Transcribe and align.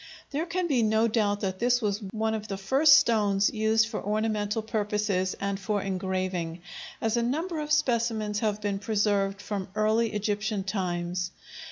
There 0.31 0.47
can 0.47 0.65
be 0.65 0.81
no 0.81 1.07
doubt 1.07 1.41
that 1.41 1.59
this 1.59 1.79
was 1.79 2.01
one 2.11 2.33
of 2.33 2.47
the 2.47 2.57
first 2.57 2.97
stones 2.97 3.51
used 3.53 3.87
for 3.87 4.01
ornamental 4.03 4.63
purposes 4.63 5.35
and 5.39 5.59
for 5.59 5.79
engraving, 5.79 6.63
as 6.99 7.17
a 7.17 7.21
number 7.21 7.59
of 7.59 7.71
specimens 7.71 8.39
have 8.39 8.61
been 8.61 8.79
preserved 8.79 9.39
from 9.39 9.67
early 9.75 10.13
Egyptian 10.13 10.63
times. 10.63 11.29